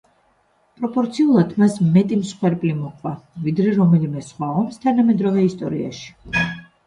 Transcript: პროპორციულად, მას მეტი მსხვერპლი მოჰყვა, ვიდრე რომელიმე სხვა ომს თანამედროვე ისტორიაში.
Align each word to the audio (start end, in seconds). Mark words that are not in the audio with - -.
პროპორციულად, 0.77 1.51
მას 1.63 1.75
მეტი 1.97 2.17
მსხვერპლი 2.21 2.71
მოჰყვა, 2.79 3.13
ვიდრე 3.47 3.75
რომელიმე 3.77 4.25
სხვა 4.29 4.49
ომს 4.63 4.83
თანამედროვე 4.87 5.45
ისტორიაში. 5.51 6.11